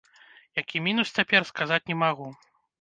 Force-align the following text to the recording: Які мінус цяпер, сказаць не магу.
Які 0.61 0.81
мінус 0.87 1.13
цяпер, 1.19 1.47
сказаць 1.53 1.83
не 1.93 2.01
магу. 2.03 2.27